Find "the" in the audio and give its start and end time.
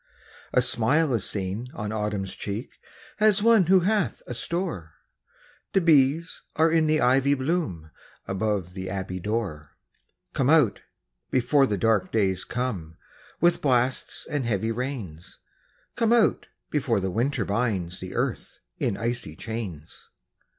5.73-5.81, 6.87-6.99, 8.73-8.89, 11.67-11.77, 16.99-17.11, 17.99-18.15